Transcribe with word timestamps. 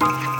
Bye. 0.00 0.39